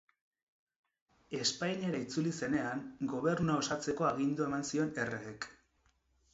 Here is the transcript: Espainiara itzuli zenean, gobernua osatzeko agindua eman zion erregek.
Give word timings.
Espainiara 1.39 1.99
itzuli 2.07 2.33
zenean, 2.41 2.83
gobernua 3.13 3.61
osatzeko 3.67 4.11
agindua 4.11 4.51
eman 4.51 4.69
zion 4.73 4.93
erregek. 5.07 5.51